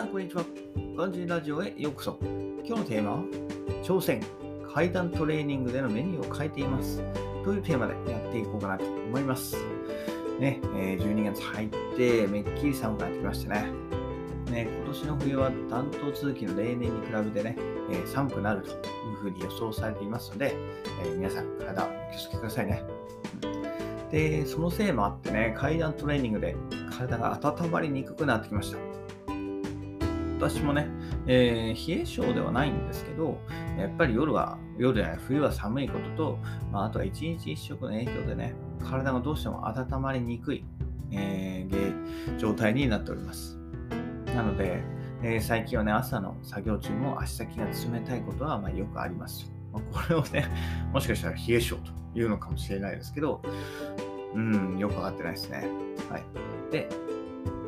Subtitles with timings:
[0.00, 0.44] さん、こんにちは。
[0.96, 2.18] ガンジーラジオへようこそ。
[2.22, 3.18] 今日のテーマは、
[3.82, 4.22] 挑戦、
[4.72, 7.02] 階段トレーニングでのメニューを変えています。
[7.44, 9.56] というテーマでやっていこうかなと思います。
[10.38, 11.68] ね、え12月入っ
[11.98, 13.72] て、めっきり寒くなってきましたね。
[14.50, 17.56] ね、今年の冬は暖冬続きの例年に比べてね、
[17.90, 20.56] え、寒くなるというふうに予想されていますので、
[21.04, 22.82] え、皆さん、体お気をつけくださいね。
[24.10, 26.56] で、そのせいもあってね、階段トレーニングで
[26.90, 28.89] 体が温まりにくくなってきました。
[30.40, 30.88] 私もね、
[31.26, 33.38] えー、冷え性ではないんですけど、
[33.78, 36.38] やっぱり夜は、夜や冬は寒いことと、
[36.72, 40.64] まあ、あとは一日一食の影響でね、体がどうしても温まりにくい、
[41.12, 43.58] えー、状態になっております。
[44.34, 44.82] なので、
[45.22, 49.52] えー、最近はね、朝の作業中も足先が冷たいことはまあよくあります。
[49.70, 50.46] まあ、これをね、
[50.94, 53.42] もしかしたら冷え性というのかもしれないですけど、
[54.34, 55.68] うん、よくわかってないですね。
[56.08, 56.22] はい。
[56.72, 56.88] で、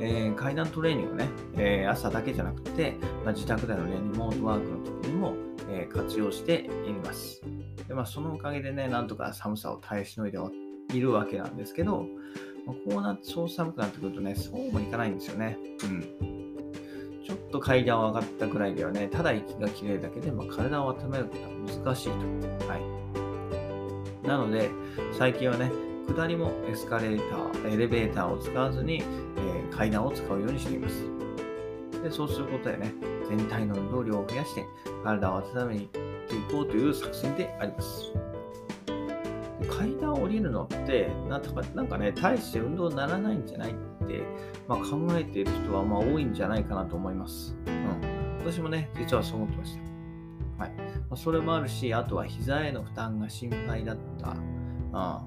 [0.00, 5.34] えー、階段トレーニングね、えー、朝だけじゃなくて、まあ、自宅でのね、リモートワークの時にも、
[5.70, 7.42] えー、活用しています。
[7.88, 10.38] で、まあ、そのおかげでね、なんとか寒さを耐えしのいで
[10.92, 12.06] いるわけなんですけど、
[12.66, 15.58] まあ、こうなって、そう寒くなってくるとね、そうもいかないんですよね。
[15.84, 16.28] うん。
[17.24, 21.48] ちょっと階段を上がったくらいではね、ただ息がきれいだけで、まあ、体を温めることは
[21.84, 22.66] 難しいと。
[22.66, 22.76] は
[24.24, 24.26] い。
[24.26, 24.70] なので、
[25.12, 25.70] 最近はね、
[26.08, 29.02] 下りもエスカレーター、エレベーターを使わずに、
[29.78, 31.04] 階段を使うようにしています。
[32.02, 32.92] でそうすることでね、
[33.28, 34.64] 全体の運動量を増やして
[35.04, 35.98] 体を温めにて
[36.36, 38.12] いこうという作戦であります。
[39.70, 43.74] 階段を降りるのってなんとか、なんかね、大して運動にならないんじゃないっ
[44.08, 44.22] て、
[44.66, 47.56] まあ、考えている人はまあ多いんじゃないかなと思います。
[47.66, 48.38] うん。
[48.40, 49.76] 私もね、実はそう思ってまし
[50.58, 50.64] た。
[50.64, 50.72] はい。
[50.76, 54.30] まあ、それもあるし、あとは膝への負担が心配だった。
[54.30, 54.34] う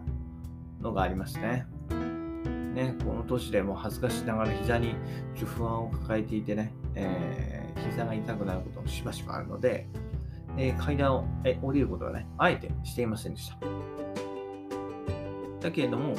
[0.08, 0.12] ん
[0.82, 1.68] のがありますね。
[2.74, 4.96] ね、この年でも恥ずかしながら膝に
[5.36, 9.88] 不安を抱えていてね、えー、膝が痛くなることもしばしばあるので、
[10.58, 13.58] えー、階段をえ降りることはね、あえてしていませんでした。
[15.62, 16.16] だけれども、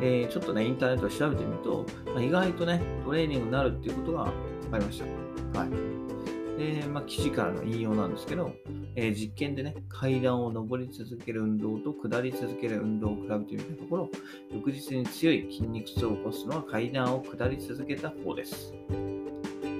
[0.00, 4.24] えー、ちょっとね、インターネットで調べてみると、まあ、意外とね、トレーニングになるっていうことが
[4.62, 5.02] 分かりまし
[5.52, 5.58] た。
[5.58, 6.13] はい。
[6.58, 8.52] で、まあ、記事からの引用なんですけど、
[8.94, 14.10] えー、実験でね、階段を上り続ける運動と下り続ける運動を比べてみたところ、
[14.52, 18.72] 翌日に強い筋肉痛を起こすのは階段を下り続けた方です。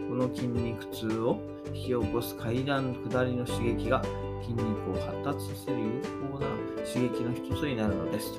[0.08, 4.02] この筋肉痛を引き起こす階段下りの刺激が
[4.42, 6.46] 筋肉を発達させる有効な
[6.86, 8.38] 刺激の一つになるのです。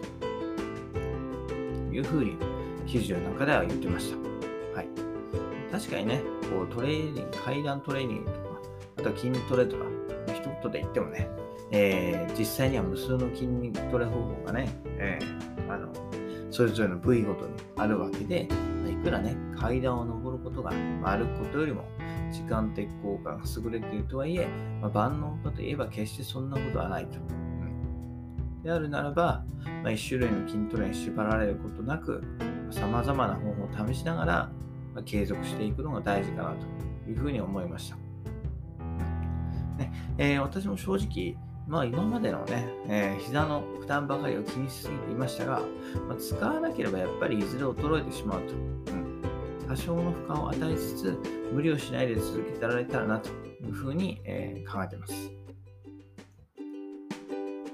[1.89, 2.37] というふうに
[2.85, 4.17] 記事の中では言ってました。
[4.75, 4.87] はい。
[5.71, 8.61] 確かにね、こうトレーニング、階段トレーニングとか、
[8.97, 9.85] あとは筋トレとか、
[10.27, 11.29] 一言で言ってもね、
[11.71, 15.91] えー、実際には無数の筋肉トレ方法がね、えー、あの
[16.51, 18.47] それぞれの部位ごとにあるわけで、
[18.89, 20.71] いくらね、階段を上ることが
[21.03, 21.83] 歩くことよりも
[22.31, 24.47] 時間的効果が優れているとはいえ、
[24.81, 27.17] まあ、万能かといえば決してそんなことはないと。
[27.17, 29.43] う、であるならば、
[29.83, 32.23] まあ、一種類の筋トレに縛られることなく、
[32.71, 34.51] 様々な方法を試しながら、
[35.03, 37.97] 継続していくのが大事かなというふうに思いました。
[39.77, 41.35] ねえー、私も正直、
[41.67, 45.61] まあ、今までのね、えー、膝の負担ばかりを気にしすぎていましたが、
[46.07, 48.53] まあ、使わなければやっぱりいずれ衰えてしまうと。
[48.53, 49.21] うん、
[49.67, 51.19] 多少の負荷を与えつつ、
[51.51, 55.31] 無理をしないで続けてられたらなというふうに、えー、考えてます。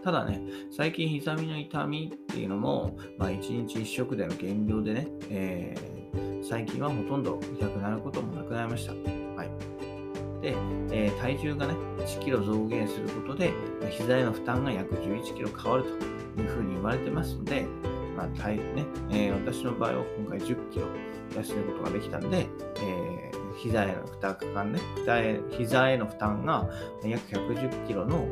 [0.03, 0.41] ただね、
[0.75, 8.93] 最近膝身の痛みっていうのも、まあ、1日1食での減量でね、えー、最近はほとんど痛くなることもなくなりました。
[8.93, 9.49] はい。
[10.41, 10.55] で、
[10.91, 13.53] えー、体重がね、1キロ増減することで、
[13.91, 15.83] 膝への負担が約11キロ変わる
[16.35, 17.65] というふうに言われてますので、
[18.17, 20.87] まあ体ねえー、私の場合は今回10キロ
[21.31, 22.47] 痩せることができたんで、
[22.77, 26.67] えー、膝への負担かね膝、膝への負担が
[27.03, 28.27] 約110キロの、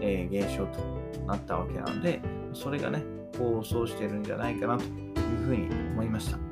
[0.00, 0.80] えー、減少と
[1.26, 2.20] なったわけなので、
[2.52, 3.02] それがね、
[3.38, 6.43] 構想してるんじゃないかなというふうに思いました。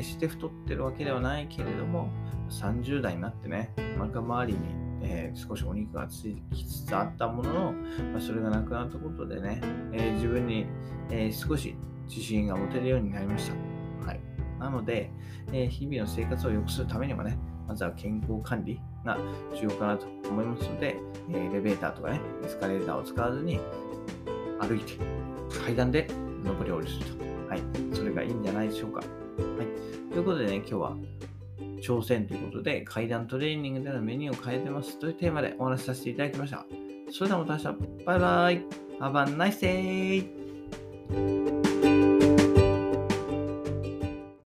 [0.00, 2.08] えー、決して太ってるわけではないけれども、
[2.48, 4.60] 30代になってね、お腹周りに、
[5.02, 6.22] えー、少しお肉がつ
[6.54, 7.72] きつつあったものの、
[8.12, 9.60] まあ、それがなくなったことでね、
[9.92, 10.66] えー、自分に、
[11.12, 11.76] え少し
[12.08, 14.06] 自信が持てるようになりました。
[14.06, 14.20] はい、
[14.58, 15.10] なので、
[15.52, 17.36] え日々の生活を良くするためにもね、
[17.66, 19.18] まずは健康管理が
[19.54, 20.96] 重要かなと思いますので、
[21.30, 23.60] エレベーターとかね、エスカレーターを使わずに
[24.60, 24.94] 歩いて
[25.64, 26.06] 階段で
[26.44, 27.24] 上り下りすると。
[27.48, 27.62] はい。
[27.92, 29.02] それがいいんじゃないでしょうか。
[29.40, 29.66] はい。
[30.12, 30.96] ということでね、今日は
[31.82, 36.64] 挑戦ということで階段トレーニングでのメニューを変えてますというテーマでお話しさせていただきました。
[37.10, 38.04] それではまた明日。
[38.04, 38.62] バイバイ。
[39.00, 40.40] Have a nice day!